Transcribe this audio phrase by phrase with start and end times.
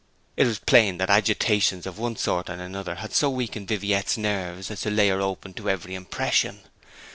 [0.35, 4.71] It was plain that agitations of one sort and another had so weakened Viviette's nerves
[4.71, 6.61] as to lay her open to every impression.